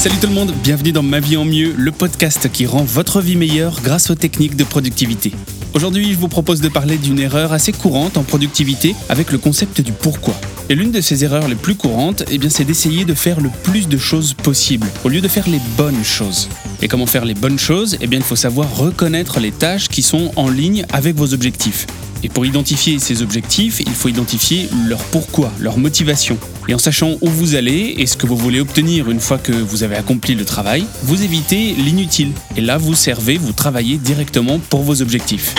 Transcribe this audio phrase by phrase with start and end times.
[0.00, 3.20] Salut tout le monde, bienvenue dans Ma vie en mieux, le podcast qui rend votre
[3.20, 5.30] vie meilleure grâce aux techniques de productivité.
[5.74, 9.82] Aujourd'hui, je vous propose de parler d'une erreur assez courante en productivité avec le concept
[9.82, 10.32] du pourquoi.
[10.70, 13.88] Et l'une de ces erreurs les plus courantes, eh c'est d'essayer de faire le plus
[13.88, 16.48] de choses possible, au lieu de faire les bonnes choses.
[16.80, 17.98] Et comment faire les bonnes choses?
[18.00, 21.86] Eh bien, il faut savoir reconnaître les tâches qui sont en ligne avec vos objectifs.
[22.22, 26.36] Et pour identifier ces objectifs, il faut identifier leur pourquoi, leur motivation.
[26.68, 29.52] Et en sachant où vous allez et ce que vous voulez obtenir une fois que
[29.52, 32.32] vous avez accompli le travail, vous évitez l'inutile.
[32.56, 35.54] Et là, vous servez, vous travaillez directement pour vos objectifs.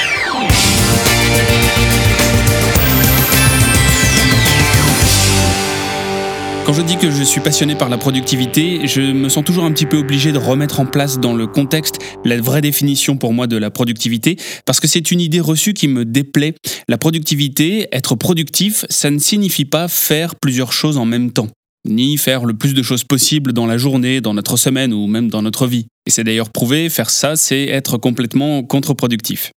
[6.72, 9.74] Quand je dis que je suis passionné par la productivité, je me sens toujours un
[9.74, 13.46] petit peu obligé de remettre en place dans le contexte la vraie définition pour moi
[13.46, 16.54] de la productivité, parce que c'est une idée reçue qui me déplaît.
[16.88, 21.50] La productivité, être productif, ça ne signifie pas faire plusieurs choses en même temps
[21.84, 25.30] ni faire le plus de choses possible dans la journée, dans notre semaine ou même
[25.30, 25.88] dans notre vie.
[26.08, 29.52] Et c'est d'ailleurs prouvé, faire ça, c'est être complètement contre-productif.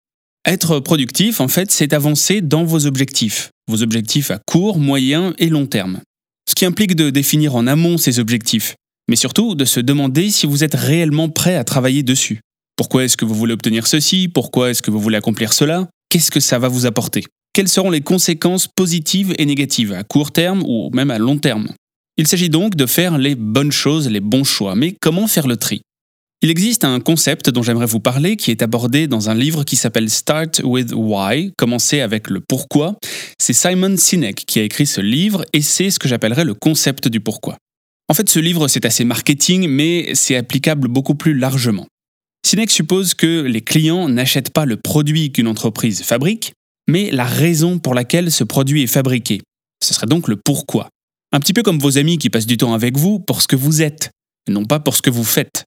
[0.44, 5.48] Être productif, en fait, c'est avancer dans vos objectifs, vos objectifs à court, moyen et
[5.48, 6.00] long terme
[6.48, 8.74] ce qui implique de définir en amont ces objectifs,
[9.08, 12.40] mais surtout de se demander si vous êtes réellement prêt à travailler dessus.
[12.76, 14.28] Pourquoi est-ce que vous voulez obtenir ceci?
[14.28, 15.88] Pourquoi est-ce que vous voulez accomplir cela?
[16.08, 17.24] Qu'est-ce que ça va vous apporter?
[17.52, 21.68] Quelles seront les conséquences positives et négatives à court terme ou même à long terme?
[22.16, 25.56] Il s'agit donc de faire les bonnes choses, les bons choix, mais comment faire le
[25.56, 25.82] tri?
[26.44, 29.76] Il existe un concept dont j'aimerais vous parler qui est abordé dans un livre qui
[29.76, 32.98] s'appelle Start with Why, commencer avec le pourquoi.
[33.38, 37.08] C'est Simon Sinek qui a écrit ce livre et c'est ce que j'appellerais le concept
[37.08, 37.56] du pourquoi.
[38.10, 41.86] En fait, ce livre, c'est assez marketing, mais c'est applicable beaucoup plus largement.
[42.46, 46.52] Sinek suppose que les clients n'achètent pas le produit qu'une entreprise fabrique,
[46.86, 49.40] mais la raison pour laquelle ce produit est fabriqué.
[49.82, 50.90] Ce serait donc le pourquoi.
[51.32, 53.56] Un petit peu comme vos amis qui passent du temps avec vous pour ce que
[53.56, 54.10] vous êtes,
[54.46, 55.64] non pas pour ce que vous faites.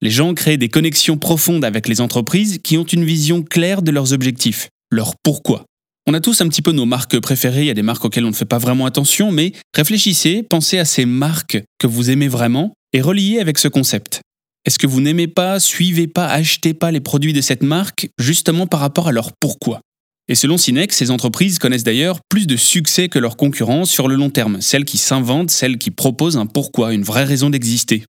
[0.00, 3.90] Les gens créent des connexions profondes avec les entreprises qui ont une vision claire de
[3.90, 5.64] leurs objectifs, leur pourquoi.
[6.06, 8.24] On a tous un petit peu nos marques préférées, il y a des marques auxquelles
[8.24, 12.28] on ne fait pas vraiment attention, mais réfléchissez, pensez à ces marques que vous aimez
[12.28, 14.20] vraiment et reliez avec ce concept.
[14.64, 18.68] Est-ce que vous n'aimez pas, suivez pas, achetez pas les produits de cette marque justement
[18.68, 19.80] par rapport à leur pourquoi?
[20.28, 24.14] Et selon Sinex, ces entreprises connaissent d'ailleurs plus de succès que leurs concurrents sur le
[24.14, 28.04] long terme, celles qui s'inventent, celles qui proposent un pourquoi, une vraie raison d'exister.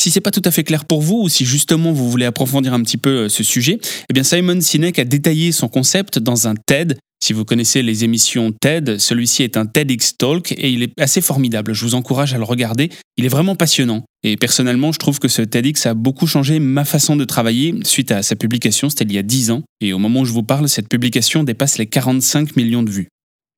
[0.00, 2.72] Si c'est pas tout à fait clair pour vous ou si justement vous voulez approfondir
[2.72, 3.78] un petit peu euh, ce sujet,
[4.08, 6.96] eh bien Simon Sinek a détaillé son concept dans un TED.
[7.22, 11.20] Si vous connaissez les émissions TED, celui-ci est un TEDx Talk et il est assez
[11.20, 11.74] formidable.
[11.74, 12.88] Je vous encourage à le regarder.
[13.18, 14.02] Il est vraiment passionnant.
[14.22, 18.10] Et personnellement, je trouve que ce TEDx a beaucoup changé ma façon de travailler suite
[18.10, 18.88] à sa publication.
[18.88, 19.64] C'était il y a 10 ans.
[19.82, 23.08] Et au moment où je vous parle, cette publication dépasse les 45 millions de vues.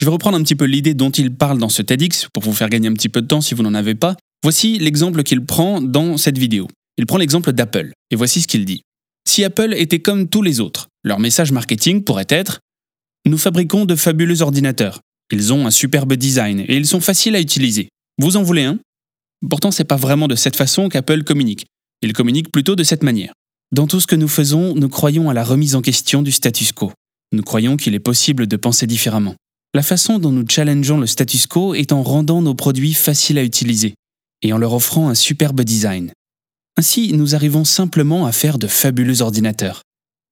[0.01, 2.53] Je vais reprendre un petit peu l'idée dont il parle dans ce TEDx pour vous
[2.53, 4.17] faire gagner un petit peu de temps si vous n'en avez pas.
[4.43, 6.67] Voici l'exemple qu'il prend dans cette vidéo.
[6.97, 8.83] Il prend l'exemple d'Apple, et voici ce qu'il dit.
[9.25, 12.55] Si Apple était comme tous les autres, leur message marketing pourrait être⁇
[13.31, 15.01] Nous fabriquons de fabuleux ordinateurs.
[15.31, 17.89] Ils ont un superbe design et ils sont faciles à utiliser.
[18.19, 18.75] Vous en voulez un?⁇
[19.49, 21.67] Pourtant, c'est pas vraiment de cette façon qu'Apple communique.
[22.03, 23.33] Il communique plutôt de cette manière.
[23.71, 26.73] Dans tout ce que nous faisons, nous croyons à la remise en question du status
[26.73, 26.93] quo.
[27.33, 29.37] Nous croyons qu'il est possible de penser différemment.
[29.73, 33.45] La façon dont nous challengeons le status quo est en rendant nos produits faciles à
[33.45, 33.95] utiliser,
[34.43, 36.13] et en leur offrant un superbe design.
[36.77, 39.83] Ainsi, nous arrivons simplement à faire de fabuleux ordinateurs.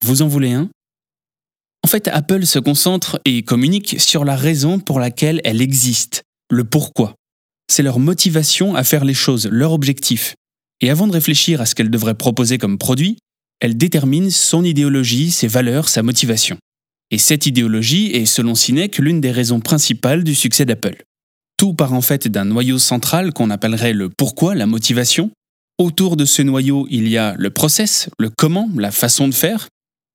[0.04, 0.68] Vous en voulez un?
[1.84, 6.64] En fait, Apple se concentre et communique sur la raison pour laquelle elle existe, le
[6.64, 7.14] pourquoi.
[7.70, 10.34] C'est leur motivation à faire les choses, leur objectif.
[10.80, 13.18] Et avant de réfléchir à ce qu'elle devrait proposer comme produit,
[13.60, 16.58] elle détermine son idéologie, ses valeurs, sa motivation.
[17.10, 21.02] Et cette idéologie est, selon Sinek, l'une des raisons principales du succès d'Apple.
[21.60, 25.30] Tout part en fait d'un noyau central qu'on appellerait le pourquoi, la motivation.
[25.76, 29.68] Autour de ce noyau, il y a le process, le comment, la façon de faire,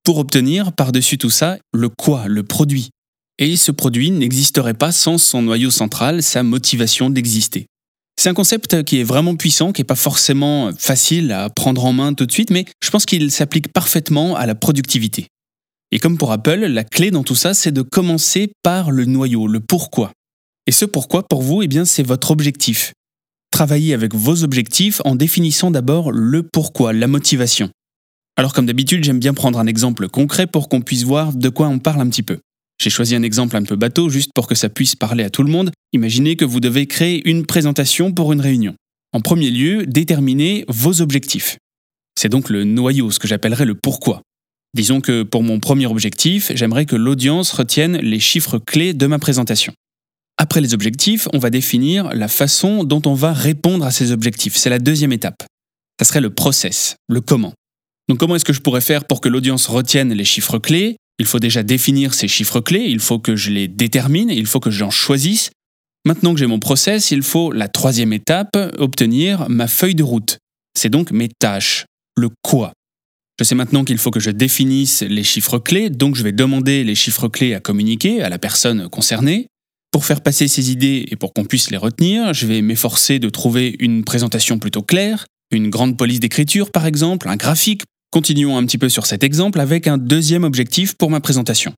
[0.03, 2.89] pour obtenir par-dessus tout ça le quoi, le produit.
[3.37, 7.67] Et ce produit n'existerait pas sans son noyau central, sa motivation d'exister.
[8.19, 11.93] C'est un concept qui est vraiment puissant, qui n'est pas forcément facile à prendre en
[11.93, 15.27] main tout de suite, mais je pense qu'il s'applique parfaitement à la productivité.
[15.91, 19.45] Et comme pour Apple, la clé dans tout ça, c'est de commencer par le noyau,
[19.45, 20.11] le pourquoi.
[20.67, 22.93] Et ce pourquoi pour vous, eh bien, c'est votre objectif.
[23.51, 27.69] Travaillez avec vos objectifs en définissant d'abord le pourquoi, la motivation.
[28.35, 31.67] Alors comme d'habitude, j'aime bien prendre un exemple concret pour qu'on puisse voir de quoi
[31.67, 32.39] on parle un petit peu.
[32.81, 35.43] J'ai choisi un exemple un peu bateau juste pour que ça puisse parler à tout
[35.43, 35.71] le monde.
[35.93, 38.75] Imaginez que vous devez créer une présentation pour une réunion.
[39.13, 41.57] En premier lieu, déterminez vos objectifs.
[42.19, 44.21] C'est donc le noyau, ce que j'appellerais le pourquoi.
[44.73, 49.19] Disons que pour mon premier objectif, j'aimerais que l'audience retienne les chiffres clés de ma
[49.19, 49.73] présentation.
[50.37, 54.55] Après les objectifs, on va définir la façon dont on va répondre à ces objectifs.
[54.55, 55.43] C'est la deuxième étape.
[55.99, 57.53] Ça serait le process, le comment.
[58.09, 60.97] Donc comment est-ce que je pourrais faire pour que l'audience retienne les chiffres clés?
[61.19, 64.59] Il faut déjà définir ces chiffres clés, il faut que je les détermine, il faut
[64.59, 65.51] que j'en choisisse.
[66.05, 70.37] Maintenant que j'ai mon process, il faut la troisième étape, obtenir ma feuille de route.
[70.77, 71.85] C'est donc mes tâches,
[72.17, 72.73] le quoi.
[73.39, 76.83] Je sais maintenant qu'il faut que je définisse les chiffres clés, donc je vais demander
[76.83, 79.47] les chiffres clés à communiquer à la personne concernée.
[79.95, 83.29] Pour faire passer ces idées et pour qu'on puisse les retenir, je vais m'efforcer de
[83.29, 87.83] trouver une présentation plutôt claire, une grande police d'écriture par exemple, un graphique.
[88.11, 91.73] Continuons un petit peu sur cet exemple avec un deuxième objectif pour ma présentation.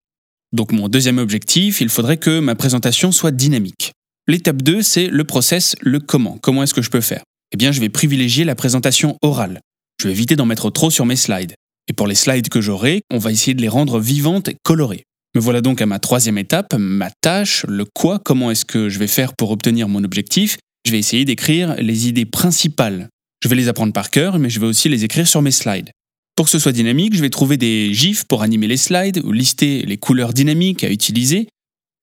[0.52, 3.92] Donc mon deuxième objectif, il faudrait que ma présentation soit dynamique.
[4.28, 6.40] L'étape 2, c'est le process, le comment.
[6.40, 7.22] Comment est-ce que je peux faire?
[7.52, 9.60] Eh bien, je vais privilégier la présentation orale.
[10.02, 11.54] Je vais éviter d'en mettre trop sur mes slides.
[11.88, 15.04] Et pour les slides que j'aurai, on va essayer de les rendre vivantes et colorées.
[15.38, 18.98] Me voilà donc à ma troisième étape, ma tâche, le quoi, comment est-ce que je
[18.98, 20.58] vais faire pour obtenir mon objectif.
[20.84, 23.08] Je vais essayer d'écrire les idées principales.
[23.44, 25.92] Je vais les apprendre par cœur, mais je vais aussi les écrire sur mes slides.
[26.36, 29.32] Pour que ce soit dynamique, je vais trouver des gifs pour animer les slides ou
[29.32, 31.48] lister les couleurs dynamiques à utiliser.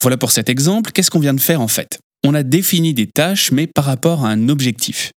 [0.00, 1.98] Voilà pour cet exemple, qu'est-ce qu'on vient de faire en fait?
[2.22, 5.10] On a défini des tâches, mais par rapport à un objectif.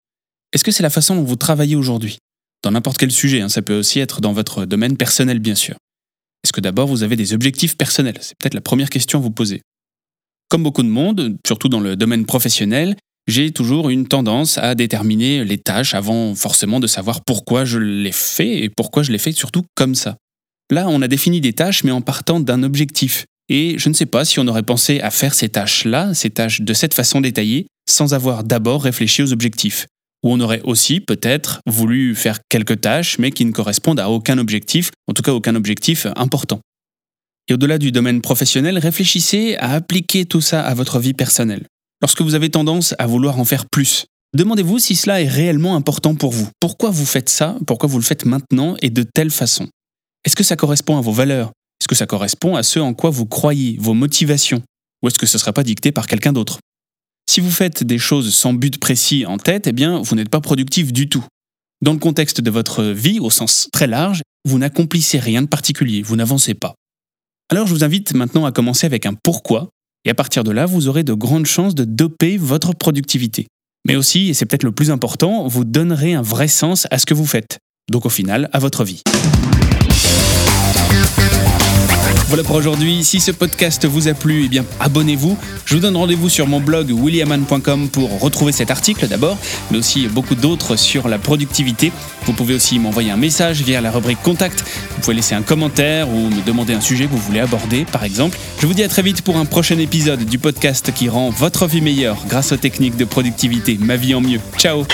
[0.52, 2.19] Est-ce que c'est la façon dont vous travaillez aujourd'hui?
[2.62, 5.75] Dans n'importe quel sujet, hein, ça peut aussi être dans votre domaine personnel bien sûr.
[6.44, 8.19] Est-ce que d'abord vous avez des objectifs personnels?
[8.20, 9.62] C'est peut-être la première question à vous poser.
[10.50, 12.96] Comme beaucoup de monde, surtout dans le domaine professionnel,
[13.26, 18.12] j'ai toujours une tendance à déterminer les tâches avant forcément de savoir pourquoi je les
[18.12, 20.17] fais et pourquoi je les fais surtout comme ça.
[20.70, 23.25] Là, on a défini des tâches mais en partant d'un objectif.
[23.49, 26.61] Et je ne sais pas si on aurait pensé à faire ces tâches-là, ces tâches
[26.61, 29.87] de cette façon détaillée, sans avoir d'abord réfléchi aux objectifs
[30.25, 34.38] où on aurait aussi peut-être voulu faire quelques tâches, mais qui ne correspondent à aucun
[34.38, 36.61] objectif, en tout cas aucun objectif important.
[37.47, 41.67] Et au-delà du domaine professionnel, réfléchissez à appliquer tout ça à votre vie personnelle.
[42.00, 46.15] Lorsque vous avez tendance à vouloir en faire plus, demandez-vous si cela est réellement important
[46.15, 46.49] pour vous.
[46.59, 47.56] Pourquoi vous faites ça?
[47.67, 49.69] Pourquoi vous le faites maintenant et de telle façon?
[50.25, 51.53] Est-ce que ça correspond à vos valeurs?
[51.81, 54.62] Est-ce que ça correspond à ce en quoi vous croyez, vos motivations?
[55.03, 56.61] Ou est-ce que ce ne sera pas dicté par quelqu'un d'autre?
[57.29, 60.41] Si vous faites des choses sans but précis en tête, eh bien, vous n'êtes pas
[60.41, 61.25] productif du tout.
[61.82, 66.03] Dans le contexte de votre vie, au sens très large, vous n'accomplissez rien de particulier,
[66.03, 66.75] vous n'avancez pas.
[67.50, 69.69] Alors je vous invite maintenant à commencer avec un pourquoi,
[70.05, 73.47] et à partir de là, vous aurez de grandes chances de doper votre productivité.
[73.87, 77.06] Mais aussi, et c'est peut-être le plus important, vous donnerez un vrai sens à ce
[77.06, 77.59] que vous faites,
[77.91, 79.03] donc au final, à votre vie.
[82.34, 83.04] Voilà pour aujourd'hui.
[83.04, 85.38] Si ce podcast vous a plu, eh bien abonnez-vous.
[85.66, 89.38] Je vous donne rendez-vous sur mon blog williaman.com pour retrouver cet article d'abord,
[89.70, 91.92] mais aussi beaucoup d'autres sur la productivité.
[92.25, 94.64] Vous pouvez aussi m'envoyer un message via la rubrique contact.
[94.96, 98.02] Vous pouvez laisser un commentaire ou me demander un sujet que vous voulez aborder, par
[98.02, 98.36] exemple.
[98.58, 101.69] Je vous dis à très vite pour un prochain épisode du podcast qui rend votre
[101.69, 103.78] vie meilleure grâce aux techniques de productivité.
[103.81, 104.40] Ma vie en mieux.
[104.58, 104.84] Ciao